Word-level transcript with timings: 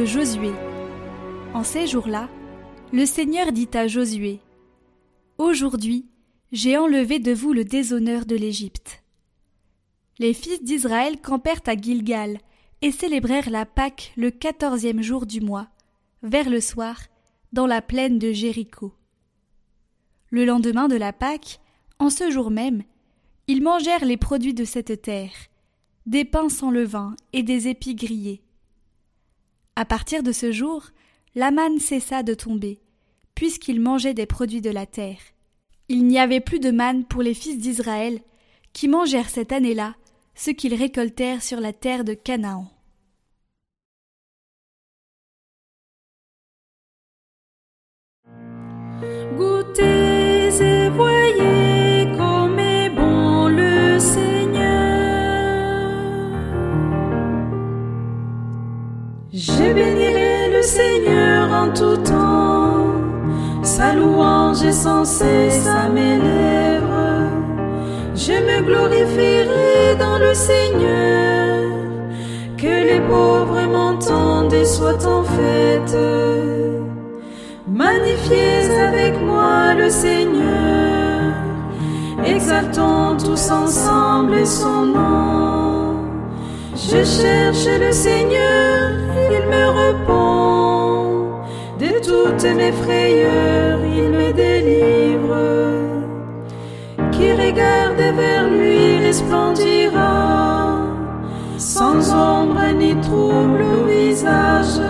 Josué. 0.00 0.52
En 1.52 1.62
ces 1.62 1.86
jours-là, 1.86 2.28
le 2.92 3.04
Seigneur 3.04 3.52
dit 3.52 3.68
à 3.74 3.86
Josué 3.86 4.40
Aujourd'hui, 5.36 6.06
j'ai 6.50 6.78
enlevé 6.78 7.18
de 7.18 7.32
vous 7.32 7.52
le 7.52 7.64
déshonneur 7.64 8.24
de 8.24 8.34
l'Égypte. 8.34 9.02
Les 10.18 10.32
fils 10.32 10.62
d'Israël 10.62 11.20
campèrent 11.20 11.60
à 11.66 11.76
Gilgal 11.76 12.38
et 12.80 12.90
célébrèrent 12.90 13.50
la 13.50 13.66
Pâque 13.66 14.12
le 14.16 14.30
quatorzième 14.30 15.02
jour 15.02 15.26
du 15.26 15.40
mois, 15.42 15.68
vers 16.22 16.48
le 16.48 16.60
soir, 16.60 16.98
dans 17.52 17.66
la 17.66 17.82
plaine 17.82 18.18
de 18.18 18.32
Jéricho. 18.32 18.94
Le 20.30 20.46
lendemain 20.46 20.88
de 20.88 20.96
la 20.96 21.12
Pâque, 21.12 21.60
en 21.98 22.08
ce 22.08 22.30
jour 22.30 22.50
même, 22.50 22.82
ils 23.46 23.62
mangèrent 23.62 24.06
les 24.06 24.16
produits 24.16 24.54
de 24.54 24.64
cette 24.64 25.02
terre, 25.02 25.32
des 26.06 26.24
pains 26.24 26.48
sans 26.48 26.70
levain 26.70 27.14
et 27.34 27.42
des 27.42 27.68
épis 27.68 27.94
grillés. 27.94 28.42
À 29.74 29.84
partir 29.84 30.22
de 30.22 30.32
ce 30.32 30.52
jour, 30.52 30.84
la 31.34 31.50
manne 31.50 31.78
cessa 31.78 32.22
de 32.22 32.34
tomber, 32.34 32.80
puisqu'ils 33.34 33.80
mangeaient 33.80 34.14
des 34.14 34.26
produits 34.26 34.60
de 34.60 34.70
la 34.70 34.84
terre. 34.84 35.20
Il 35.88 36.06
n'y 36.06 36.18
avait 36.18 36.40
plus 36.40 36.60
de 36.60 36.70
manne 36.70 37.04
pour 37.04 37.22
les 37.22 37.34
fils 37.34 37.58
d'Israël, 37.58 38.20
qui 38.72 38.88
mangèrent 38.88 39.30
cette 39.30 39.52
année-là 39.52 39.94
ce 40.34 40.50
qu'ils 40.50 40.74
récoltèrent 40.74 41.42
sur 41.42 41.60
la 41.60 41.72
terre 41.72 42.04
de 42.04 42.14
Canaan. 42.14 42.70
Tout 61.74 61.96
temps. 61.96 62.86
Sa 63.62 63.92
louange 63.94 64.62
est 64.62 64.72
sans 64.72 65.04
cesse 65.04 65.66
à 65.66 65.88
mes 65.88 66.16
lèvres. 66.16 67.30
Je 68.14 68.32
me 68.32 68.62
glorifierai 68.62 69.96
dans 69.98 70.18
le 70.18 70.34
Seigneur. 70.34 71.62
Que 72.56 72.74
les 72.90 73.00
pauvres 73.00 73.66
m'entendent 73.70 74.52
et 74.52 74.64
soient 74.64 75.06
en 75.06 75.22
fête. 75.22 75.96
Magnifiez 77.66 78.70
avec 78.78 79.20
moi 79.20 79.74
le 79.74 79.88
Seigneur, 79.88 81.32
exaltons 82.24 83.16
tous 83.16 83.50
ensemble 83.50 84.46
son 84.46 84.86
nom. 84.86 85.96
Je 86.74 87.02
cherche 87.02 87.66
le 87.80 87.90
Seigneur, 87.90 88.90
il 89.30 89.46
me 89.48 89.68
répond. 89.70 90.51
Toutes 92.12 92.44
mes 92.44 92.72
frayeurs, 92.72 93.80
il 93.84 94.10
me 94.10 94.32
délivre. 94.32 95.44
Qui 97.10 97.32
regarde 97.32 98.04
vers 98.20 98.48
lui 98.50 98.98
resplendira, 99.06 100.82
sans 101.56 102.12
ombre 102.12 102.66
ni 102.76 102.94
trouble 103.00 103.62
au 103.78 103.84
visage. 103.86 104.80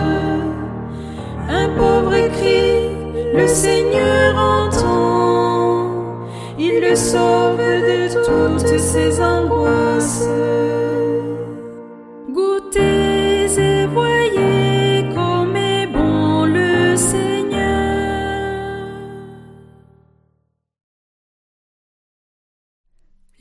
Un 1.49 1.69
pauvre 1.77 2.17
cri, 2.35 2.91
le 3.33 3.47
Seigneur 3.47 4.29
entend, 4.35 5.91
il 6.59 6.81
le 6.81 6.95
sauve 6.95 7.57
de 7.89 7.99
toutes 8.27 8.79
ses 8.79 9.21
angoisses. 9.21 10.27
Goûtez 12.29 13.45
et 13.57 13.85
voyez 13.87 14.12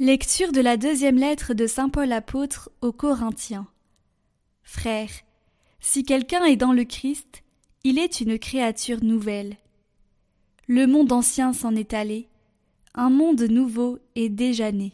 Lecture 0.05 0.51
de 0.51 0.61
la 0.61 0.77
deuxième 0.77 1.17
lettre 1.17 1.55
de 1.55 1.69
Saint 1.69 1.89
Paul 1.89 2.11
apôtre 2.11 2.73
aux 2.81 2.91
Corinthiens. 2.91 3.69
Frères, 4.65 5.13
si 5.79 6.03
quelqu'un 6.03 6.45
est 6.45 6.57
dans 6.57 6.73
le 6.73 6.83
Christ, 6.83 7.45
il 7.85 8.01
est 8.01 8.21
une 8.21 8.37
créature 8.37 9.05
nouvelle. 9.05 9.57
Le 10.67 10.89
monde 10.89 11.13
ancien 11.13 11.53
s'en 11.53 11.77
est 11.77 11.95
allé, 11.95 12.27
un 12.97 13.11
monde 13.11 13.43
nouveau 13.43 14.01
est 14.17 14.29
déjà 14.29 14.73
né. 14.73 14.91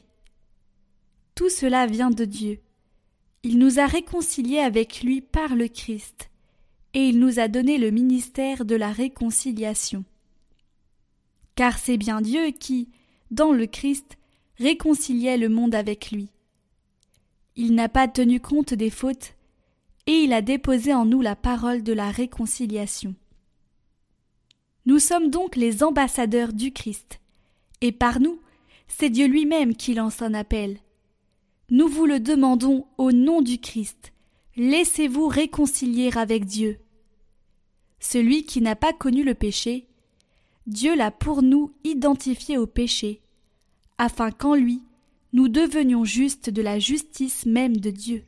Tout 1.35 1.49
cela 1.49 1.87
vient 1.87 2.11
de 2.11 2.27
Dieu. 2.27 2.61
Il 3.45 3.59
nous 3.59 3.79
a 3.79 3.87
réconciliés 3.87 4.61
avec 4.61 5.01
lui 5.01 5.23
par 5.23 5.57
le 5.57 5.69
Christ, 5.69 6.29
et 6.93 7.09
il 7.09 7.19
nous 7.19 7.39
a 7.39 7.49
donné 7.49 7.79
le 7.79 7.91
ministère 7.91 8.67
de 8.67 8.75
la 8.75 8.93
réconciliation. 8.93 10.05
Car 11.55 11.79
c'est 11.79 11.97
bien 11.97 12.21
Dieu 12.21 12.51
qui, 12.51 12.91
dans 13.31 13.53
le 13.53 13.65
Christ, 13.65 14.18
réconciliait 14.59 15.39
le 15.39 15.49
monde 15.49 15.75
avec 15.75 16.11
lui. 16.11 16.29
Il 17.57 17.75
n'a 17.75 17.89
pas 17.89 18.09
tenu 18.09 18.41
compte 18.41 18.75
des 18.75 18.91
fautes, 18.91 19.35
et 20.07 20.23
il 20.23 20.33
a 20.33 20.43
déposé 20.43 20.95
en 20.95 21.05
nous 21.05 21.21
la 21.21 21.37
parole 21.37 21.83
de 21.83 21.93
la 21.93 22.11
réconciliation. 22.11 23.15
Nous 24.87 24.99
sommes 24.99 25.31
donc 25.31 25.57
les 25.57 25.83
ambassadeurs 25.83 26.53
du 26.53 26.73
Christ, 26.73 27.21
et 27.81 27.93
par 27.93 28.21
nous, 28.21 28.41
c'est 28.87 29.11
Dieu 29.11 29.27
lui-même 29.27 29.77
qui 29.77 29.95
lance 29.95 30.23
un 30.23 30.35
appel. 30.35 30.79
Nous 31.71 31.89
vous 31.89 32.07
le 32.07 32.21
demandons 32.21 32.87
au 32.97 33.13
nom 33.13 33.43
du 33.43 33.59
Christ, 33.59 34.13
laissez-vous 34.57 35.29
réconcilier 35.29 36.11
avec 36.17 36.47
Dieu. 36.47 36.79
Celui 38.01 38.45
qui 38.45 38.63
n'a 38.63 38.77
pas 38.77 38.93
connu 38.93 39.25
le 39.25 39.35
péché, 39.35 39.87
Dieu 40.67 40.97
l'a 40.97 41.11
pour 41.11 41.43
nous 41.43 41.75
identifié 41.85 42.57
au 42.57 42.67
péché, 42.67 43.21
afin 43.99 44.31
qu'en 44.31 44.55
lui 44.55 44.83
nous 45.33 45.49
devenions 45.49 46.05
justes 46.05 46.49
de 46.49 46.63
la 46.63 46.79
justice 46.79 47.45
même 47.45 47.77
de 47.77 47.91
Dieu. 47.91 48.25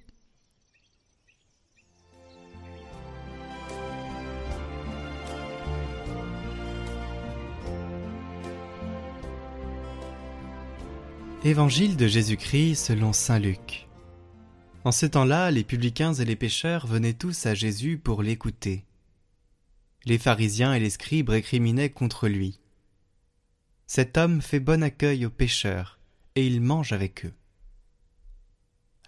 Évangile 11.43 11.97
de 11.97 12.07
Jésus-Christ 12.07 12.75
selon 12.75 13.15
Saint 13.15 13.39
Luc. 13.39 13.89
En 14.85 14.93
ce 14.93 15.07
temps-là, 15.07 15.51
les 15.51 15.65
publicains 15.65 16.13
et 16.13 16.27
les 16.27 16.37
pécheurs 16.37 16.87
venaient 16.87 17.15
tous 17.15 17.47
à 17.47 17.55
Jésus 17.55 17.97
pour 17.97 18.23
l'écouter. 18.23 18.85
Les 20.05 20.19
pharisiens 20.19 20.75
et 20.75 20.81
les 20.81 20.91
scribes 20.91 21.31
récriminaient 21.31 21.89
contre 21.89 22.29
lui. 22.29 22.60
Cet 23.93 24.17
homme 24.19 24.41
fait 24.41 24.61
bon 24.61 24.85
accueil 24.85 25.27
aux 25.27 25.31
pécheurs, 25.31 25.99
et 26.37 26.47
il 26.47 26.61
mange 26.61 26.93
avec 26.93 27.25
eux. 27.25 27.35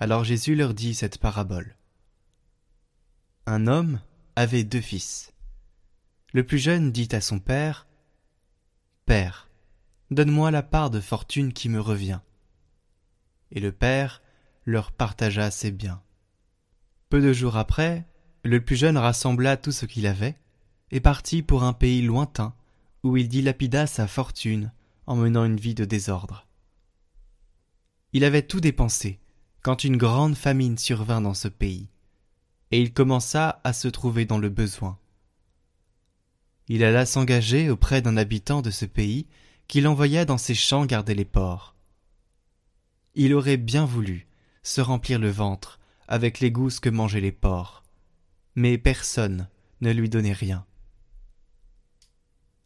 Alors 0.01 0.25
Jésus 0.25 0.57
leur 0.57 0.75
dit 0.75 0.97
cette 0.97 1.19
parabole. 1.19 1.77
Un 3.47 3.69
homme 3.69 4.01
avait 4.35 4.65
deux 4.65 4.81
fils. 4.81 5.35
Le 6.33 6.45
plus 6.45 6.59
jeune 6.59 6.91
dit 6.91 7.07
à 7.13 7.21
son 7.21 7.39
père 7.39 7.87
Père, 9.07 9.49
Donne-moi 10.11 10.51
la 10.51 10.65
part 10.65 10.91
de 10.91 10.99
fortune 10.99 11.53
qui 11.53 11.69
me 11.69 11.81
revient. 11.81 12.19
Et 13.53 13.61
le 13.61 13.71
père 13.71 14.21
leur 14.67 14.91
partagea 14.91 15.53
ses 15.53 15.71
biens. 15.71 16.03
Peu 17.09 17.21
de 17.21 17.33
jours 17.33 17.57
après, 17.57 18.05
le 18.43 18.61
plus 18.61 18.75
jeune 18.75 18.99
rassembla 18.99 19.57
tout 19.57 19.71
ce 19.71 19.87
qu'il 19.87 20.09
avait, 20.09 20.41
et 20.91 20.99
partit 20.99 21.45
pour 21.45 21.63
un 21.63 21.73
pays 21.73 22.03
lointain, 22.03 22.53
où 23.03 23.17
il 23.17 23.29
dilapida 23.29 23.87
sa 23.87 24.07
fortune 24.07 24.71
en 25.07 25.17
menant 25.17 25.45
une 25.45 25.59
vie 25.59 25.75
de 25.75 25.85
désordre. 25.85 26.47
Il 28.13 28.25
avait 28.25 28.43
tout 28.43 28.61
dépensé, 28.61 29.19
quand 29.63 29.85
une 29.85 29.97
grande 29.97 30.37
famine 30.37 30.79
survint 30.79 31.21
dans 31.21 31.35
ce 31.35 31.49
pays, 31.49 31.89
et 32.71 32.81
il 32.81 32.93
commença 32.93 33.61
à 33.65 33.73
se 33.73 33.89
trouver 33.89 34.25
dans 34.25 34.39
le 34.39 34.49
besoin. 34.49 34.99
Il 36.69 36.85
alla 36.85 37.07
s'engager 37.07 37.71
auprès 37.71 38.03
d'un 38.03 38.17
habitant 38.17 38.63
de 38.63 38.71
ce 38.71 38.85
pays 38.85 39.27
qu'il 39.69 39.87
envoya 39.87 40.25
dans 40.25 40.39
ses 40.39 40.55
champs 40.55 40.87
garder 40.87 41.15
les 41.15 41.25
porcs. 41.25 41.75
Il 43.15 43.35
aurait 43.35 43.57
bien 43.57 43.85
voulu 43.85 44.27
se 44.63 44.81
remplir 44.81 45.19
le 45.19 45.31
ventre 45.31 45.81
avec 46.09 46.41
les 46.41 46.51
gousses 46.51 46.81
que 46.81 46.89
mangeaient 46.89 47.21
les 47.21 47.33
porcs, 47.33 47.83
mais 48.55 48.79
personne 48.79 49.49
ne 49.81 49.93
lui 49.93 50.09
donnait 50.09 50.33
rien. 50.33 50.65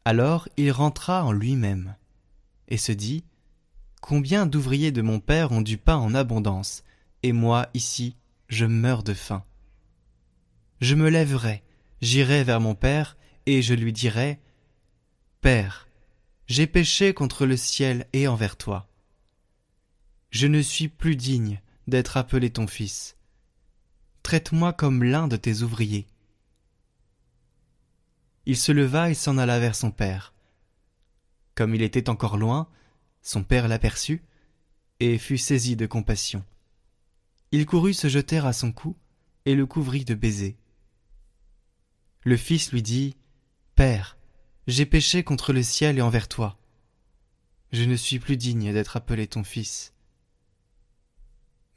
Alors 0.05 0.49
il 0.56 0.71
rentra 0.71 1.25
en 1.25 1.33
lui-même, 1.33 1.97
et 2.68 2.76
se 2.76 2.92
dit 2.92 3.24
Combien 4.00 4.46
d'ouvriers 4.46 4.92
de 4.92 5.02
mon 5.02 5.20
père 5.20 5.52
ont 5.52 5.62
du 5.62 5.78
pain 5.78 5.96
en 5.96 6.14
abondance, 6.14 6.84
et 7.22 7.32
moi, 7.32 7.68
ici, 7.74 8.16
je 8.48 8.66
meurs 8.66 9.02
de 9.02 9.14
faim. 9.14 9.44
Je 10.80 10.94
me 10.94 11.08
lèverai, 11.08 11.62
j'irai 12.00 12.44
vers 12.44 12.60
mon 12.60 12.74
père, 12.74 13.16
et 13.46 13.62
je 13.62 13.74
lui 13.74 13.92
dirai 13.92 14.40
Père, 15.40 15.88
j'ai 16.46 16.66
péché 16.66 17.14
contre 17.14 17.46
le 17.46 17.56
ciel 17.56 18.06
et 18.12 18.28
envers 18.28 18.56
toi. 18.56 18.88
Je 20.30 20.46
ne 20.46 20.60
suis 20.60 20.88
plus 20.88 21.16
digne 21.16 21.60
d'être 21.86 22.16
appelé 22.16 22.50
ton 22.50 22.66
fils. 22.66 23.16
traite-moi 24.22 24.72
comme 24.72 25.04
l'un 25.04 25.28
de 25.28 25.36
tes 25.36 25.62
ouvriers. 25.62 26.06
Il 28.44 28.56
se 28.56 28.72
leva 28.72 29.10
et 29.10 29.14
s'en 29.14 29.38
alla 29.38 29.58
vers 29.58 29.74
son 29.74 29.90
père. 29.90 30.34
Comme 31.56 31.75
il 31.75 31.82
était 31.82 32.11
encore 32.11 32.37
loin, 32.37 32.69
son 33.23 33.43
père 33.43 33.67
l'aperçut 33.67 34.23
et 35.00 35.19
fut 35.19 35.38
saisi 35.38 35.75
de 35.75 35.87
compassion. 35.87 36.44
Il 37.50 37.64
courut 37.64 37.94
se 37.94 38.08
jeter 38.08 38.38
à 38.38 38.53
son 38.53 38.73
cou 38.73 38.94
et 39.47 39.55
le 39.55 39.64
couvrit 39.67 40.05
de 40.05 40.14
baisers. 40.14 40.56
Le 42.25 42.37
fils 42.37 42.73
lui 42.73 42.82
dit 42.82 43.17
Père, 43.75 44.19
j'ai 44.67 44.85
péché 44.85 45.25
contre 45.25 45.53
le 45.55 45.62
ciel 45.62 45.97
et 45.99 46.03
envers 46.03 46.29
toi. 46.29 46.58
Je 47.73 47.85
ne 47.85 47.97
suis 47.97 48.19
plus 48.19 48.37
digne 48.37 48.73
d'être 48.73 48.97
appelé 48.97 49.26
ton 49.26 49.43
fils. 49.43 49.94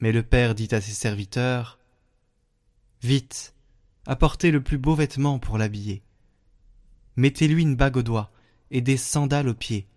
Mais 0.02 0.12
le 0.12 0.24
père 0.24 0.56
dit 0.56 0.68
à 0.72 0.82
ses 0.82 0.92
serviteurs 0.92 1.80
Vite, 3.02 3.54
apportez 4.06 4.52
le 4.52 4.62
plus 4.62 4.78
beau 4.78 4.94
vêtement 4.94 5.40
pour 5.40 5.58
l'habiller. 5.58 6.04
Mettez-lui 7.16 7.62
une 7.62 7.78
bague 7.78 7.98
au 7.98 8.04
doigt 8.04 8.32
et 8.72 8.82
des 8.82 8.98
sandales 8.98 9.50
aux 9.50 9.54
pieds. 9.54 9.88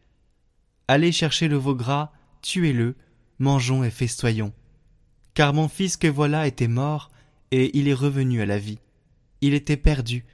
Allez 0.88 1.12
chercher 1.12 1.48
le 1.48 1.56
veau 1.56 1.74
gras, 1.74 2.12
tuez-le, 2.42 2.96
mangeons 3.38 3.84
et 3.84 3.90
festoyons. 3.90 4.52
Car 5.34 5.54
mon 5.54 5.68
fils 5.68 5.96
que 5.96 6.08
voilà 6.08 6.46
était 6.46 6.68
mort, 6.68 7.10
et 7.50 7.76
il 7.78 7.88
est 7.88 7.94
revenu 7.94 8.40
à 8.40 8.46
la 8.46 8.58
vie. 8.58 8.78
Il 9.40 9.54
était 9.54 9.76
perdu, 9.76 10.24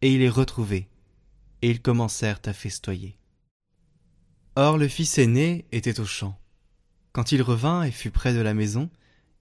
et 0.00 0.12
il 0.12 0.22
est 0.22 0.28
retrouvé. 0.28 0.88
Et 1.62 1.70
ils 1.70 1.80
commencèrent 1.80 2.40
à 2.44 2.52
festoyer. 2.52 3.16
Or 4.56 4.76
le 4.76 4.88
fils 4.88 5.16
aîné 5.18 5.64
était 5.72 6.00
au 6.00 6.04
champ. 6.04 6.38
Quand 7.12 7.32
il 7.32 7.42
revint 7.42 7.82
et 7.84 7.90
fut 7.90 8.10
près 8.10 8.34
de 8.34 8.40
la 8.40 8.54
maison, 8.54 8.90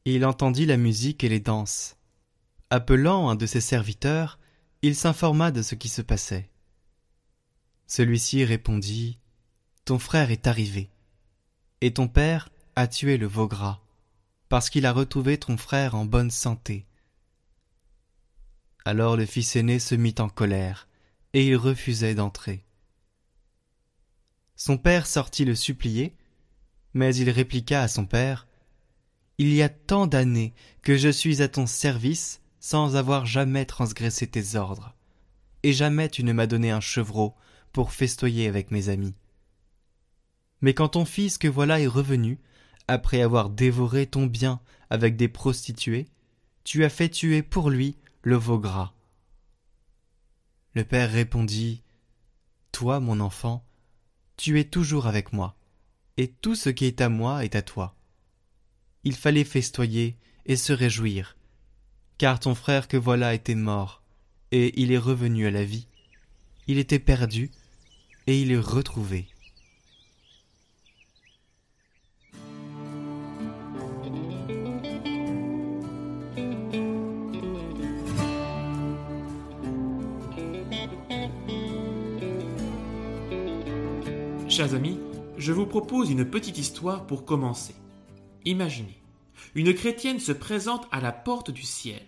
il 0.06 0.25
entendit 0.25 0.65
la 0.65 0.77
musique 0.77 1.24
et 1.24 1.30
les 1.30 1.39
danses. 1.39 1.97
Appelant 2.69 3.30
un 3.30 3.36
de 3.36 3.45
ses 3.45 3.62
serviteurs, 3.62 4.39
il 4.81 4.95
s'informa 4.95 5.51
de 5.51 5.62
ce 5.62 5.75
qui 5.75 5.89
se 5.89 6.01
passait. 6.01 6.50
Celui-ci 7.94 8.46
répondit 8.46 9.18
ton 9.84 10.00
frère 10.00 10.32
est 10.32 10.48
arrivé, 10.48 10.90
et 11.82 11.92
ton 11.92 12.08
père 12.08 12.48
a 12.78 12.88
tué 12.88 13.18
le 13.18 13.28
veau 13.28 13.50
gras, 13.50 13.82
parce 14.48 14.70
qu'il 14.70 14.86
a 14.86 14.94
retrouvé 14.94 15.38
ton 15.38 15.58
frère 15.58 15.94
en 15.94 16.06
bonne 16.06 16.32
santé. 16.32 16.86
Alors 18.86 19.18
le 19.18 19.26
fils 19.26 19.58
aîné 19.58 19.78
se 19.78 19.94
mit 19.94 20.16
en 20.20 20.30
colère, 20.30 20.88
et 21.34 21.46
il 21.46 21.58
refusait 21.58 22.16
d'entrer. 22.16 22.64
Son 24.56 24.78
père 24.78 25.06
sortit 25.06 25.44
le 25.44 25.56
supplier, 25.56 26.16
mais 26.94 27.14
il 27.14 27.30
répliqua 27.30 27.82
à 27.82 27.90
son 27.90 28.06
père 28.06 28.48
Il 29.38 29.54
y 29.54 29.62
a 29.62 29.68
tant 29.68 30.08
d'années 30.08 30.54
que 30.82 30.96
je 30.96 31.10
suis 31.10 31.42
à 31.42 31.50
ton 31.50 31.66
service 31.66 32.40
sans 32.62 32.96
avoir 32.96 33.26
jamais 33.26 33.66
transgressé 33.66 34.28
tes 34.28 34.56
ordres, 34.56 34.96
et 35.64 35.74
jamais 35.74 36.08
tu 36.08 36.24
ne 36.24 36.32
m'as 36.32 36.48
donné 36.48 36.72
un 36.72 36.80
chevreau 36.80 37.36
pour 37.73 37.91
festoyer 37.91 38.47
avec 38.47 38.71
mes 38.71 38.89
amis. 38.89 39.15
Mais 40.62 40.73
quand 40.73 40.89
ton 40.89 41.06
fils 41.06 41.38
que 41.38 41.47
voilà 41.47 41.79
est 41.79 41.88
revenu, 41.88 42.39
après 42.88 43.21
avoir 43.21 43.50
dévoré 43.50 44.06
ton 44.06 44.25
bien 44.25 44.59
avec 44.89 45.15
des 45.15 45.27
prostituées, 45.27 46.07
tu 46.63 46.83
as 46.83 46.89
fait 46.89 47.09
tuer 47.09 47.41
pour 47.41 47.69
lui 47.69 47.95
le 48.21 48.35
veau 48.35 48.59
gras. 48.59 48.94
Le 50.73 50.83
père 50.83 51.12
répondit 51.12 51.83
Toi, 52.71 53.00
mon 53.00 53.19
enfant, 53.19 53.65
tu 54.38 54.59
es 54.59 54.63
toujours 54.63 55.07
avec 55.07 55.33
moi, 55.33 55.56
et 56.18 56.27
tout 56.27 56.56
ce 56.56 56.69
qui 56.69 56.85
est 56.85 57.01
à 57.01 57.09
moi 57.09 57.44
est 57.44 57.56
à 57.56 57.62
toi. 57.62 57.95
Il 59.03 59.15
fallait 59.15 59.44
festoyer 59.44 60.18
et 60.45 60.56
se 60.56 60.73
réjouir, 60.73 61.35
car 62.18 62.39
ton 62.39 62.56
frère 62.56 62.88
que 62.88 62.97
voilà 62.97 63.33
était 63.33 63.56
mort, 63.56 64.03
et 64.51 64.79
il 64.81 64.91
est 64.91 64.97
revenu 64.97 65.47
à 65.47 65.51
la 65.51 65.63
vie. 65.63 65.88
Il 66.68 66.77
était 66.77 67.00
perdu, 67.00 67.51
et 68.31 68.39
il 68.39 68.51
est 68.54 68.57
retrouvé. 68.57 69.28
Chers 84.48 84.74
amis, 84.75 84.98
je 85.38 85.51
vous 85.51 85.66
propose 85.66 86.10
une 86.10 86.24
petite 86.24 86.57
histoire 86.57 87.06
pour 87.07 87.25
commencer. 87.25 87.75
Imaginez, 88.45 88.98
une 89.56 89.74
chrétienne 89.74 90.22
se 90.22 90.31
présente 90.31 90.88
à 90.92 91.01
la 91.01 91.12
porte 91.12 91.51
du 91.51 91.63
ciel. 91.63 92.06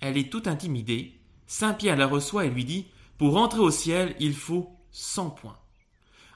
Elle 0.00 0.18
est 0.18 0.32
toute 0.32 0.48
intimidée. 0.48 1.20
Saint 1.46 1.74
Pierre 1.74 1.96
la 1.96 2.08
reçoit 2.08 2.46
et 2.46 2.50
lui 2.50 2.64
dit 2.64 2.86
Pour 3.18 3.36
entrer 3.36 3.60
au 3.60 3.70
ciel, 3.70 4.16
il 4.18 4.34
faut 4.34 4.76
100 4.90 5.30
points. 5.30 5.59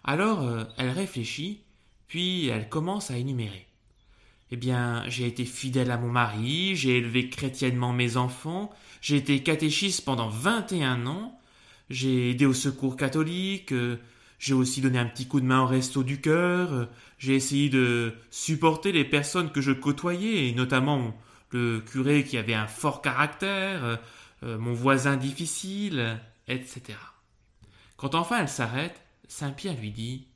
Alors 0.05 0.43
euh, 0.43 0.65
elle 0.77 0.91
réfléchit, 0.91 1.63
puis 2.07 2.49
elle 2.49 2.69
commence 2.69 3.11
à 3.11 3.17
énumérer. 3.17 3.67
Eh 4.51 4.57
bien, 4.57 5.03
j'ai 5.09 5.27
été 5.27 5.47
fidèle 5.47 5.91
à 5.91 5.97
mon 5.97 6.11
mari, 6.11 6.77
j'ai 6.77 6.99
élevé 6.99 7.31
chrétiennement 7.31 7.95
mes 7.95 8.19
enfants, 8.19 8.71
j'ai 9.01 9.17
été 9.17 9.43
catéchiste 9.43 10.05
pendant 10.05 10.29
21 10.29 11.07
ans, 11.07 11.41
j'ai 11.89 12.31
aidé 12.31 12.45
au 12.45 12.53
secours 12.53 12.97
catholique, 12.97 13.73
euh, 13.73 13.97
j'ai 14.39 14.53
aussi 14.53 14.83
donné 14.83 14.99
un 14.99 15.07
petit 15.07 15.27
coup 15.27 15.41
de 15.41 15.47
main 15.47 15.63
au 15.63 15.67
resto 15.67 16.03
du 16.03 16.21
cœur. 16.21 16.73
Euh, 16.73 16.85
j'ai 17.19 17.35
essayé 17.35 17.71
de 17.71 18.13
supporter 18.31 18.93
les 18.93 19.05
personnes 19.05 19.51
que 19.51 19.63
je 19.63 19.73
côtoyais, 19.73 20.49
et 20.49 20.53
notamment 20.53 21.17
le 21.51 21.81
curé 21.81 22.25
qui 22.25 22.37
avait 22.37 22.55
un 22.55 22.67
fort 22.67 23.01
caractère, 23.01 24.01
mon 24.43 24.75
voisin 24.75 25.17
difficile, 25.17 26.19
etc. 26.49 26.99
Quand 27.97 28.15
enfin 28.17 28.41
elle 28.41 28.49
s'arrête, 28.49 29.04
Saint-Pierre 29.35 29.77
lui 29.81 29.91
dit 29.91 30.29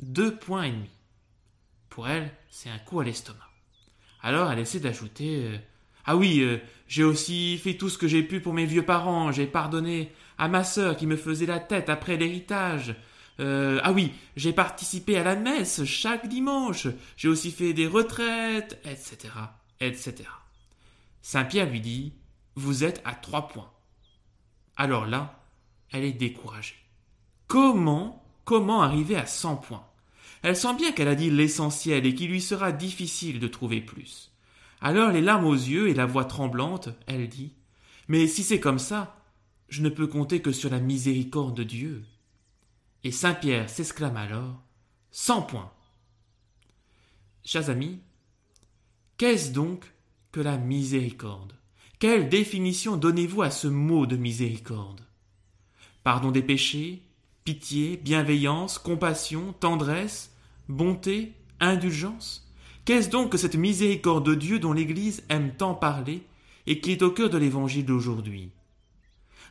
deux 0.00 0.36
points 0.36 0.64
et 0.64 0.72
demi. 0.72 0.90
Pour 1.88 2.06
elle, 2.06 2.30
c'est 2.50 2.68
un 2.68 2.78
coup 2.78 3.00
à 3.00 3.04
l'estomac. 3.04 3.48
Alors 4.20 4.52
elle 4.52 4.58
essaie 4.58 4.78
d'ajouter 4.78 5.58
Ah 6.04 6.16
oui, 6.16 6.46
j'ai 6.86 7.02
aussi 7.02 7.56
fait 7.56 7.78
tout 7.78 7.88
ce 7.88 7.96
que 7.96 8.08
j'ai 8.08 8.22
pu 8.22 8.40
pour 8.40 8.52
mes 8.52 8.66
vieux 8.66 8.84
parents, 8.84 9.32
j'ai 9.32 9.46
pardonné 9.46 10.12
à 10.36 10.48
ma 10.48 10.64
sœur 10.64 10.98
qui 10.98 11.06
me 11.06 11.16
faisait 11.16 11.46
la 11.46 11.60
tête 11.60 11.88
après 11.88 12.18
l'héritage, 12.18 12.94
euh, 13.40 13.80
ah 13.82 13.92
oui, 13.92 14.12
j'ai 14.36 14.52
participé 14.52 15.16
à 15.16 15.24
la 15.24 15.34
messe 15.34 15.84
chaque 15.84 16.28
dimanche. 16.28 16.88
J'ai 17.16 17.28
aussi 17.28 17.50
fait 17.52 17.72
des 17.72 17.86
retraites, 17.86 18.78
etc., 18.84 19.32
etc. 19.80 20.24
Saint 21.22 21.44
Pierre 21.44 21.70
lui 21.70 21.80
dit 21.80 22.12
Vous 22.54 22.84
êtes 22.84 23.00
à 23.06 23.14
trois 23.14 23.48
points. 23.48 23.72
Alors 24.76 25.06
là, 25.06 25.42
elle 25.90 26.04
est 26.04 26.12
découragée. 26.12 26.76
Comment, 27.46 28.21
comment 28.44 28.82
arriver 28.82 29.16
à 29.16 29.26
cent 29.26 29.56
points 29.56 29.86
Elle 30.42 30.56
sent 30.56 30.74
bien 30.76 30.92
qu'elle 30.92 31.08
a 31.08 31.14
dit 31.14 31.30
l'essentiel 31.30 32.06
et 32.06 32.14
qu'il 32.14 32.30
lui 32.30 32.40
sera 32.40 32.72
difficile 32.72 33.40
de 33.40 33.48
trouver 33.48 33.80
plus. 33.80 34.32
Alors, 34.80 35.12
les 35.12 35.20
larmes 35.20 35.46
aux 35.46 35.54
yeux 35.54 35.88
et 35.88 35.94
la 35.94 36.06
voix 36.06 36.24
tremblante, 36.24 36.88
elle 37.06 37.28
dit 37.28 37.54
Mais 38.08 38.26
si 38.26 38.42
c'est 38.42 38.60
comme 38.60 38.80
ça, 38.80 39.16
je 39.68 39.82
ne 39.82 39.88
peux 39.88 40.06
compter 40.06 40.42
que 40.42 40.52
sur 40.52 40.70
la 40.70 40.80
miséricorde 40.80 41.56
de 41.56 41.62
Dieu. 41.62 42.04
Et 43.04 43.12
Saint 43.12 43.34
Pierre 43.34 43.70
s'exclame 43.70 44.16
alors 44.16 44.62
Cent 45.10 45.42
points. 45.42 45.72
Chers 47.44 47.70
amis, 47.70 48.00
qu'est-ce 49.18 49.52
donc 49.52 49.92
que 50.30 50.40
la 50.40 50.58
miséricorde? 50.58 51.54
Quelle 51.98 52.28
définition 52.28 52.96
donnez-vous 52.96 53.42
à 53.42 53.50
ce 53.50 53.68
mot 53.68 54.06
de 54.06 54.16
miséricorde? 54.16 55.06
Pardon 56.02 56.32
des 56.32 56.42
péchés, 56.42 57.02
pitié, 57.44 57.96
bienveillance, 57.96 58.78
compassion, 58.78 59.54
tendresse, 59.58 60.32
bonté, 60.68 61.32
indulgence 61.60 62.42
Qu'est-ce 62.84 63.10
donc 63.10 63.30
que 63.30 63.38
cette 63.38 63.54
miséricorde 63.54 64.26
de 64.26 64.34
Dieu 64.34 64.58
dont 64.58 64.72
l'Église 64.72 65.22
aime 65.28 65.54
tant 65.56 65.74
parler 65.74 66.22
et 66.66 66.80
qui 66.80 66.90
est 66.90 67.02
au 67.02 67.12
cœur 67.12 67.30
de 67.30 67.38
l'Évangile 67.38 67.84
d'aujourd'hui? 67.84 68.50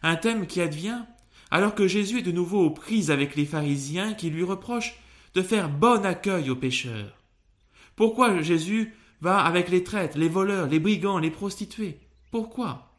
Un 0.03 0.17
thème 0.17 0.48
qui 0.48 0.60
advient 0.60 1.03
alors 1.50 1.74
que 1.74 1.88
Jésus 1.88 2.19
est 2.19 2.24
de 2.24 2.31
nouveau 2.31 2.65
aux 2.65 2.71
prises 2.71 3.10
avec 3.10 3.38
les 3.38 3.45
pharisiens 3.45 4.13
qui 4.13 4.29
lui 4.29 4.43
reprochent 4.43 4.95
de 5.33 5.41
faire 5.41 5.69
bon 5.69 6.05
accueil 6.05 6.50
aux 6.50 6.57
pécheurs. 6.57 7.17
Pourquoi 7.95 8.41
Jésus 8.41 8.93
va 9.21 9.39
avec 9.39 9.69
les 9.69 9.83
traîtres, 9.83 10.17
les 10.17 10.29
voleurs, 10.29 10.67
les 10.67 10.79
brigands, 10.79 11.19
les 11.19 11.31
prostituées? 11.31 12.00
Pourquoi? 12.31 12.93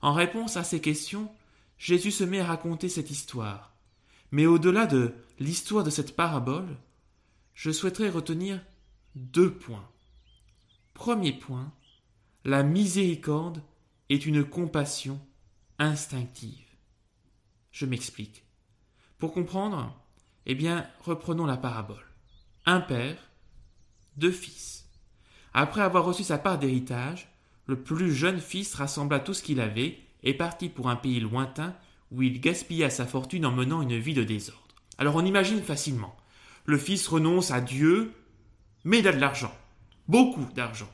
En 0.00 0.12
réponse 0.12 0.56
à 0.56 0.64
ces 0.64 0.80
questions, 0.80 1.30
Jésus 1.78 2.10
se 2.10 2.24
met 2.24 2.40
à 2.40 2.46
raconter 2.46 2.88
cette 2.88 3.10
histoire. 3.10 3.72
Mais 4.30 4.46
au-delà 4.46 4.86
de 4.86 5.14
l'histoire 5.38 5.84
de 5.84 5.90
cette 5.90 6.14
parabole, 6.14 6.76
je 7.54 7.70
souhaiterais 7.70 8.10
retenir 8.10 8.60
deux 9.14 9.52
points. 9.52 9.88
Premier 10.94 11.32
point, 11.32 11.72
la 12.44 12.62
miséricorde 12.62 13.62
est 14.08 14.26
une 14.26 14.44
compassion 14.44 15.20
instinctive. 15.78 16.66
Je 17.72 17.86
m'explique. 17.86 18.44
Pour 19.18 19.32
comprendre, 19.32 19.94
eh 20.46 20.54
bien, 20.54 20.86
reprenons 21.00 21.46
la 21.46 21.56
parabole. 21.56 22.04
Un 22.66 22.80
père, 22.80 23.16
deux 24.16 24.32
fils. 24.32 24.88
Après 25.54 25.80
avoir 25.80 26.04
reçu 26.04 26.24
sa 26.24 26.38
part 26.38 26.58
d'héritage, 26.58 27.28
le 27.66 27.82
plus 27.82 28.14
jeune 28.14 28.40
fils 28.40 28.74
rassembla 28.74 29.20
tout 29.20 29.34
ce 29.34 29.42
qu'il 29.42 29.60
avait 29.60 29.98
et 30.22 30.34
partit 30.34 30.68
pour 30.68 30.88
un 30.88 30.96
pays 30.96 31.20
lointain 31.20 31.74
où 32.12 32.22
il 32.22 32.40
gaspilla 32.40 32.90
sa 32.90 33.06
fortune 33.06 33.46
en 33.46 33.52
menant 33.52 33.82
une 33.82 33.98
vie 33.98 34.14
de 34.14 34.24
désordre. 34.24 34.62
Alors 34.98 35.16
on 35.16 35.24
imagine 35.24 35.62
facilement. 35.62 36.16
Le 36.64 36.78
fils 36.78 37.06
renonce 37.08 37.50
à 37.50 37.60
Dieu, 37.60 38.12
mais 38.84 38.98
il 38.98 39.08
a 39.08 39.12
de 39.12 39.20
l'argent. 39.20 39.54
Beaucoup 40.06 40.46
d'argent. 40.54 40.90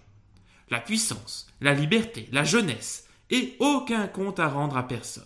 La 0.70 0.80
puissance, 0.80 1.46
la 1.60 1.74
liberté, 1.74 2.28
la 2.32 2.44
jeunesse, 2.44 3.08
et 3.30 3.56
aucun 3.58 4.06
compte 4.06 4.40
à 4.40 4.48
rendre 4.48 4.76
à 4.76 4.86
personne. 4.86 5.24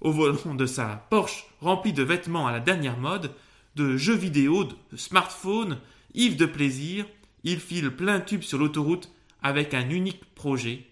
Au 0.00 0.12
volant 0.12 0.54
de 0.54 0.66
sa 0.66 1.06
Porsche 1.10 1.46
remplie 1.60 1.92
de 1.92 2.02
vêtements 2.02 2.46
à 2.46 2.52
la 2.52 2.60
dernière 2.60 2.98
mode, 2.98 3.32
de 3.74 3.96
jeux 3.96 4.16
vidéo, 4.16 4.64
de 4.64 4.96
smartphones, 4.96 5.78
ivre 6.14 6.36
de 6.36 6.46
plaisir, 6.46 7.06
il 7.44 7.60
file 7.60 7.90
plein 7.90 8.20
tube 8.20 8.42
sur 8.42 8.58
l'autoroute 8.58 9.12
avec 9.42 9.74
un 9.74 9.88
unique 9.90 10.24
projet 10.34 10.86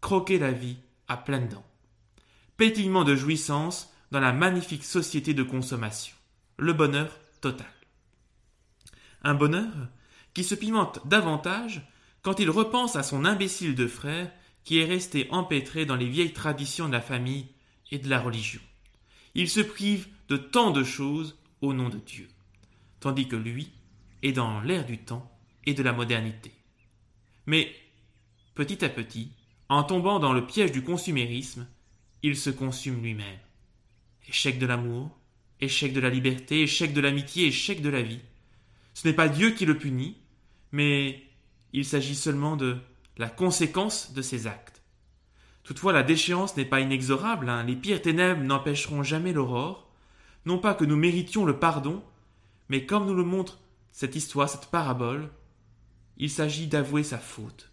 croquer 0.00 0.38
la 0.38 0.50
vie 0.52 0.76
à 1.08 1.16
pleines 1.16 1.48
dents. 1.48 1.64
Pétillement 2.62 3.02
de 3.02 3.16
jouissance 3.16 3.92
dans 4.12 4.20
la 4.20 4.32
magnifique 4.32 4.84
société 4.84 5.34
de 5.34 5.42
consommation. 5.42 6.14
Le 6.58 6.72
bonheur 6.72 7.10
total. 7.40 7.66
Un 9.24 9.34
bonheur 9.34 9.88
qui 10.32 10.44
se 10.44 10.54
pimente 10.54 11.04
davantage 11.04 11.82
quand 12.22 12.38
il 12.38 12.48
repense 12.50 12.94
à 12.94 13.02
son 13.02 13.24
imbécile 13.24 13.74
de 13.74 13.88
frère 13.88 14.30
qui 14.62 14.78
est 14.78 14.84
resté 14.84 15.26
empêtré 15.32 15.86
dans 15.86 15.96
les 15.96 16.08
vieilles 16.08 16.32
traditions 16.32 16.86
de 16.86 16.92
la 16.92 17.00
famille 17.00 17.48
et 17.90 17.98
de 17.98 18.08
la 18.08 18.20
religion. 18.20 18.60
Il 19.34 19.50
se 19.50 19.58
prive 19.58 20.06
de 20.28 20.36
tant 20.36 20.70
de 20.70 20.84
choses 20.84 21.36
au 21.62 21.74
nom 21.74 21.88
de 21.88 21.98
Dieu, 21.98 22.28
tandis 23.00 23.26
que 23.26 23.34
lui 23.34 23.72
est 24.22 24.30
dans 24.30 24.60
l'air 24.60 24.86
du 24.86 24.98
temps 24.98 25.36
et 25.66 25.74
de 25.74 25.82
la 25.82 25.92
modernité. 25.92 26.52
Mais, 27.46 27.74
petit 28.54 28.84
à 28.84 28.88
petit, 28.88 29.32
en 29.68 29.82
tombant 29.82 30.20
dans 30.20 30.32
le 30.32 30.46
piège 30.46 30.70
du 30.70 30.84
consumérisme, 30.84 31.66
il 32.22 32.36
se 32.36 32.50
consume 32.50 33.02
lui-même. 33.02 33.38
Échec 34.28 34.58
de 34.58 34.66
l'amour, 34.66 35.18
échec 35.60 35.92
de 35.92 36.00
la 36.00 36.10
liberté, 36.10 36.62
échec 36.62 36.92
de 36.92 37.00
l'amitié, 37.00 37.46
échec 37.46 37.82
de 37.82 37.88
la 37.88 38.02
vie. 38.02 38.20
Ce 38.94 39.06
n'est 39.06 39.14
pas 39.14 39.28
Dieu 39.28 39.50
qui 39.50 39.64
le 39.64 39.78
punit, 39.78 40.16
mais 40.70 41.22
il 41.72 41.84
s'agit 41.84 42.14
seulement 42.14 42.56
de 42.56 42.78
la 43.16 43.28
conséquence 43.28 44.12
de 44.12 44.22
ses 44.22 44.46
actes. 44.46 44.82
Toutefois, 45.62 45.92
la 45.92 46.02
déchéance 46.02 46.56
n'est 46.56 46.64
pas 46.64 46.80
inexorable, 46.80 47.48
hein. 47.48 47.62
les 47.62 47.76
pires 47.76 48.02
ténèbres 48.02 48.42
n'empêcheront 48.42 49.02
jamais 49.02 49.32
l'aurore, 49.32 49.90
non 50.44 50.58
pas 50.58 50.74
que 50.74 50.84
nous 50.84 50.96
méritions 50.96 51.44
le 51.44 51.58
pardon, 51.58 52.02
mais 52.68 52.84
comme 52.84 53.06
nous 53.06 53.14
le 53.14 53.24
montre 53.24 53.60
cette 53.92 54.16
histoire, 54.16 54.48
cette 54.48 54.70
parabole, 54.70 55.30
il 56.16 56.30
s'agit 56.30 56.66
d'avouer 56.66 57.04
sa 57.04 57.18
faute. 57.18 57.70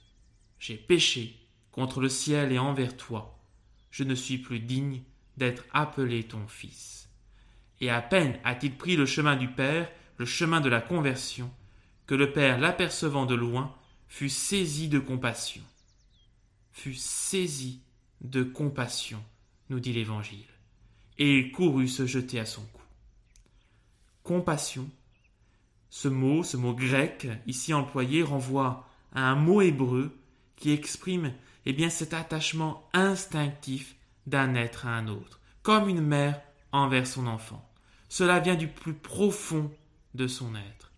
J'ai 0.59 0.75
péché 0.75 1.35
contre 1.71 2.01
le 2.01 2.09
ciel 2.09 2.51
et 2.51 2.59
envers 2.59 2.95
toi. 2.95 3.38
Je 3.91 4.03
ne 4.03 4.15
suis 4.15 4.37
plus 4.37 4.59
digne 4.59 5.01
d'être 5.37 5.65
appelé 5.73 6.23
ton 6.23 6.47
fils. 6.47 7.09
Et 7.81 7.89
à 7.89 8.01
peine 8.01 8.37
a-t-il 8.43 8.75
pris 8.75 8.95
le 8.95 9.05
chemin 9.05 9.35
du 9.35 9.47
Père, 9.47 9.89
le 10.17 10.25
chemin 10.25 10.61
de 10.61 10.69
la 10.69 10.81
conversion, 10.81 11.51
que 12.07 12.15
le 12.15 12.31
Père, 12.33 12.59
l'apercevant 12.59 13.25
de 13.25 13.35
loin, 13.35 13.75
fut 14.07 14.29
saisi 14.29 14.89
de 14.89 14.99
compassion. 14.99 15.61
Fut 16.71 16.95
saisi 16.95 17.81
de 18.21 18.43
compassion, 18.43 19.23
nous 19.69 19.79
dit 19.79 19.93
l'Évangile, 19.93 20.45
et 21.17 21.39
il 21.39 21.51
courut 21.51 21.87
se 21.87 22.05
jeter 22.05 22.39
à 22.39 22.45
son 22.45 22.61
cou. 22.61 22.83
Compassion, 24.23 24.89
ce 25.89 26.07
mot, 26.07 26.43
ce 26.43 26.57
mot 26.57 26.73
grec 26.73 27.27
ici 27.47 27.73
employé, 27.73 28.23
renvoie 28.23 28.87
à 29.13 29.29
un 29.29 29.35
mot 29.35 29.61
hébreu 29.61 30.17
qui 30.55 30.71
exprime 30.71 31.33
eh 31.65 31.73
bien, 31.73 31.89
cet 31.89 32.13
attachement 32.13 32.87
instinctif 32.93 33.95
d'un 34.27 34.55
être 34.55 34.85
à 34.85 34.91
un 34.91 35.07
autre, 35.07 35.39
comme 35.61 35.89
une 35.89 36.01
mère 36.01 36.39
envers 36.71 37.07
son 37.07 37.27
enfant. 37.27 37.67
Cela 38.09 38.39
vient 38.39 38.55
du 38.55 38.67
plus 38.67 38.93
profond 38.93 39.71
de 40.15 40.27
son 40.27 40.55
être. 40.55 40.91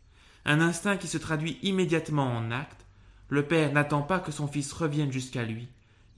Un 0.46 0.62
instinct 0.62 0.98
qui 0.98 1.08
se 1.08 1.18
traduit 1.18 1.60
immédiatement 1.62 2.26
en 2.26 2.52
acte. 2.52 2.86
Le 3.30 3.46
père 3.46 3.72
n'attend 3.74 4.02
pas 4.02 4.20
que 4.20 4.32
son 4.32 4.48
fils 4.48 4.72
revienne 4.74 5.12
jusqu'à 5.12 5.44
lui. 5.44 5.68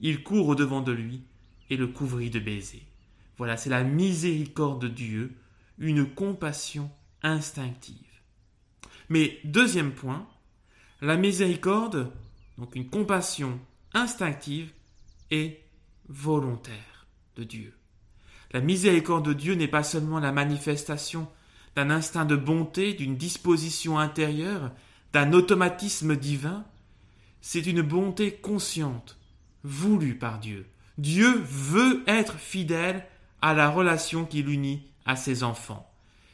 Il 0.00 0.22
court 0.22 0.48
au 0.48 0.54
devant 0.54 0.80
de 0.80 0.92
lui 0.92 1.22
et 1.70 1.76
le 1.76 1.86
couvrit 1.86 2.30
de 2.30 2.40
baisers. 2.40 2.86
Voilà, 3.36 3.56
c'est 3.56 3.70
la 3.70 3.82
miséricorde 3.82 4.82
de 4.82 4.88
Dieu, 4.88 5.32
une 5.78 6.06
compassion 6.06 6.90
instinctive. 7.22 7.96
Mais 9.08 9.38
deuxième 9.44 9.92
point, 9.92 10.26
la 11.00 11.16
miséricorde, 11.16 12.10
donc 12.58 12.76
une 12.76 12.88
compassion 12.88 13.60
instinctive, 13.94 14.72
est 15.30 15.62
volontaire 16.08 17.06
de 17.36 17.44
Dieu. 17.44 17.72
La 18.52 18.60
miséricorde 18.60 19.26
de 19.26 19.32
Dieu 19.32 19.54
n'est 19.54 19.68
pas 19.68 19.82
seulement 19.82 20.20
la 20.20 20.32
manifestation 20.32 21.28
d'un 21.74 21.90
instinct 21.90 22.24
de 22.24 22.36
bonté, 22.36 22.92
d'une 22.94 23.16
disposition 23.16 23.98
intérieure, 23.98 24.70
d'un 25.12 25.32
automatisme 25.32 26.16
divin, 26.16 26.64
c'est 27.40 27.66
une 27.66 27.82
bonté 27.82 28.32
consciente, 28.32 29.18
voulue 29.64 30.16
par 30.16 30.38
Dieu. 30.38 30.66
Dieu 30.98 31.42
veut 31.44 32.02
être 32.06 32.38
fidèle 32.38 33.06
à 33.42 33.54
la 33.54 33.68
relation 33.68 34.24
qui 34.24 34.42
l'unit 34.42 34.86
à 35.04 35.16
ses 35.16 35.42
enfants. 35.42 35.90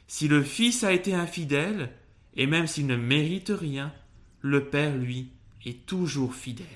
Si 0.06 0.28
le 0.28 0.42
Fils 0.42 0.84
a 0.84 0.92
été 0.92 1.14
infidèle, 1.14 1.92
et 2.34 2.46
même 2.46 2.66
s'il 2.66 2.86
ne 2.86 2.96
mérite 2.96 3.52
rien, 3.54 3.92
le 4.40 4.66
Père, 4.66 4.96
lui, 4.96 5.30
est 5.64 5.86
toujours 5.86 6.34
fidèle. 6.34 6.66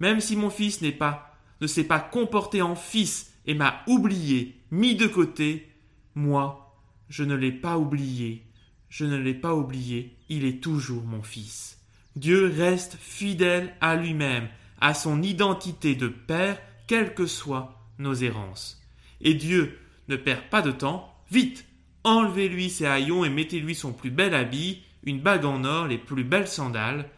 Même 0.00 0.20
si 0.20 0.36
mon 0.36 0.50
fils 0.50 0.80
n'est 0.80 0.92
pas, 0.92 1.36
ne 1.60 1.66
s'est 1.66 1.84
pas 1.84 2.00
comporté 2.00 2.62
en 2.62 2.76
fils 2.76 3.32
et 3.46 3.54
m'a 3.54 3.82
oublié, 3.86 4.60
mis 4.70 4.94
de 4.94 5.06
côté, 5.06 5.72
moi, 6.14 6.76
je 7.08 7.24
ne 7.24 7.34
l'ai 7.34 7.52
pas 7.52 7.78
oublié, 7.78 8.44
je 8.88 9.04
ne 9.04 9.16
l'ai 9.16 9.34
pas 9.34 9.54
oublié, 9.54 10.16
il 10.28 10.44
est 10.44 10.62
toujours 10.62 11.04
mon 11.04 11.22
fils. 11.22 11.78
Dieu 12.16 12.52
reste 12.56 12.96
fidèle 13.00 13.74
à 13.80 13.96
lui-même, 13.96 14.48
à 14.80 14.94
son 14.94 15.22
identité 15.22 15.94
de 15.94 16.08
Père, 16.08 16.60
quelles 16.86 17.14
que 17.14 17.26
soient 17.26 17.80
nos 17.98 18.14
errances. 18.14 18.82
Et 19.20 19.34
Dieu 19.34 19.78
ne 20.08 20.16
perd 20.16 20.42
pas 20.50 20.62
de 20.62 20.70
temps, 20.70 21.14
vite, 21.30 21.66
enlevez-lui 22.04 22.70
ses 22.70 22.86
haillons 22.86 23.24
et 23.24 23.30
mettez-lui 23.30 23.74
son 23.74 23.92
plus 23.92 24.10
bel 24.10 24.34
habit, 24.34 24.82
une 25.04 25.20
bague 25.20 25.44
en 25.44 25.64
or, 25.64 25.86
les 25.86 25.98
plus 25.98 26.24
belles 26.24 26.48
sandales. 26.48 27.08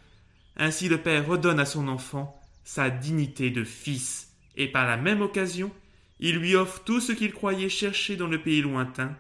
Ainsi 0.56 0.88
le 0.88 0.98
Père 0.98 1.26
redonne 1.26 1.60
à 1.60 1.66
son 1.66 1.88
enfant 1.88 2.39
sa 2.70 2.88
dignité 2.88 3.50
de 3.50 3.64
fils, 3.64 4.32
et 4.54 4.68
par 4.68 4.86
la 4.86 4.96
même 4.96 5.22
occasion, 5.22 5.72
il 6.20 6.36
lui 6.36 6.54
offre 6.54 6.84
tout 6.84 7.00
ce 7.00 7.10
qu'il 7.10 7.32
croyait 7.32 7.68
chercher 7.68 8.14
dans 8.14 8.28
le 8.28 8.40
pays 8.40 8.62
lointain, 8.62 9.18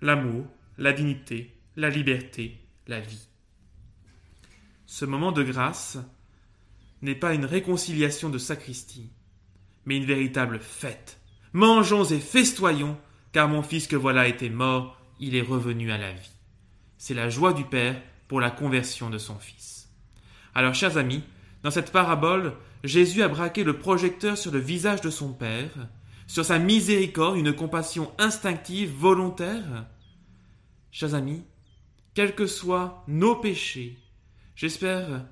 l'amour, 0.00 0.46
la 0.78 0.92
dignité, 0.92 1.56
la 1.74 1.90
liberté, 1.90 2.56
la 2.86 3.00
vie. 3.00 3.26
Ce 4.86 5.04
moment 5.04 5.32
de 5.32 5.42
grâce 5.42 5.98
n'est 7.02 7.16
pas 7.16 7.34
une 7.34 7.46
réconciliation 7.46 8.30
de 8.30 8.38
sacristie, 8.38 9.10
mais 9.86 9.96
une 9.96 10.06
véritable 10.06 10.60
fête. 10.60 11.18
Mangeons 11.52 12.04
et 12.04 12.20
festoyons, 12.20 12.96
car 13.32 13.48
mon 13.48 13.64
fils 13.64 13.88
que 13.88 13.96
voilà 13.96 14.28
était 14.28 14.50
mort, 14.50 15.00
il 15.18 15.34
est 15.34 15.42
revenu 15.42 15.90
à 15.90 15.98
la 15.98 16.12
vie. 16.12 16.30
C'est 16.96 17.14
la 17.14 17.28
joie 17.28 17.54
du 17.54 17.64
Père 17.64 18.00
pour 18.28 18.40
la 18.40 18.52
conversion 18.52 19.10
de 19.10 19.18
son 19.18 19.40
fils. 19.40 19.90
Alors, 20.54 20.74
chers 20.74 20.96
amis, 20.96 21.24
dans 21.64 21.70
cette 21.70 21.90
parabole, 21.90 22.52
Jésus 22.84 23.22
a 23.22 23.28
braqué 23.28 23.64
le 23.64 23.78
projecteur 23.78 24.36
sur 24.36 24.52
le 24.52 24.58
visage 24.58 25.00
de 25.00 25.08
son 25.08 25.32
Père, 25.32 25.88
sur 26.26 26.44
sa 26.44 26.58
miséricorde, 26.58 27.38
une 27.38 27.54
compassion 27.54 28.12
instinctive, 28.18 28.92
volontaire. 28.92 29.86
Chers 30.92 31.14
amis, 31.14 31.42
quels 32.12 32.34
que 32.34 32.46
soient 32.46 33.02
nos 33.08 33.34
péchés, 33.34 33.98
j'espère 34.54 35.24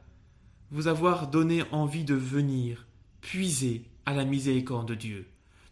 vous 0.70 0.88
avoir 0.88 1.28
donné 1.28 1.64
envie 1.70 2.04
de 2.04 2.14
venir 2.14 2.86
puiser 3.20 3.84
à 4.06 4.14
la 4.14 4.24
miséricorde 4.24 4.88
de 4.88 4.94
Dieu, 4.94 5.26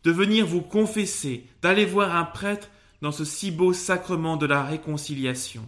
de 0.04 0.10
venir 0.10 0.46
vous 0.46 0.60
confesser, 0.60 1.46
d'aller 1.62 1.86
voir 1.86 2.14
un 2.14 2.24
prêtre 2.24 2.68
dans 3.00 3.12
ce 3.12 3.24
si 3.24 3.50
beau 3.50 3.72
sacrement 3.72 4.36
de 4.36 4.44
la 4.44 4.62
réconciliation. 4.62 5.66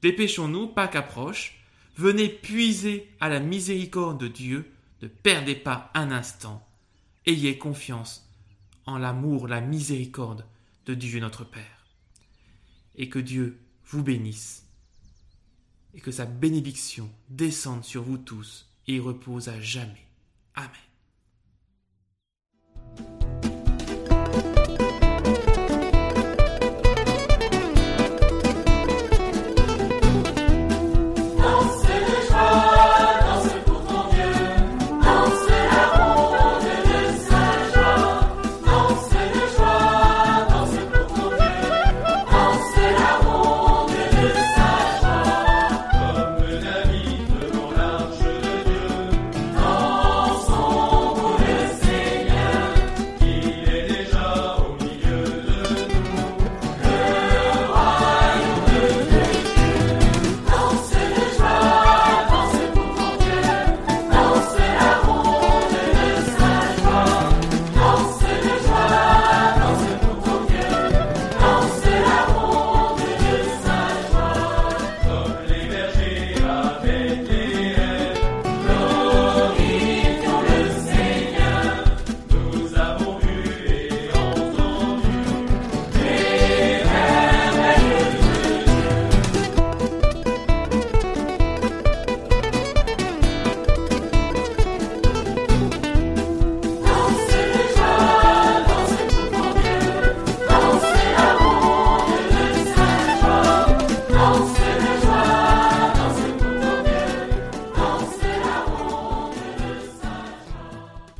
Dépêchons-nous, 0.00 0.68
Pâques 0.68 0.94
approche, 0.94 1.57
venez 1.98 2.28
puiser 2.28 3.12
à 3.20 3.28
la 3.28 3.40
miséricorde 3.40 4.20
de 4.20 4.28
Dieu, 4.28 4.72
ne 5.02 5.08
perdez 5.08 5.56
pas 5.56 5.90
un 5.94 6.12
instant, 6.12 6.66
ayez 7.26 7.58
confiance 7.58 8.26
en 8.86 8.98
l'amour, 8.98 9.48
la 9.48 9.60
miséricorde 9.60 10.46
de 10.86 10.94
Dieu 10.94 11.20
notre 11.20 11.44
Père. 11.44 11.86
Et 12.94 13.08
que 13.08 13.18
Dieu 13.18 13.58
vous 13.84 14.02
bénisse, 14.02 14.64
et 15.94 16.00
que 16.00 16.12
sa 16.12 16.24
bénédiction 16.24 17.10
descende 17.28 17.84
sur 17.84 18.04
vous 18.04 18.18
tous 18.18 18.66
et 18.86 19.00
repose 19.00 19.48
à 19.48 19.60
jamais. 19.60 20.06
Amen. 20.54 20.87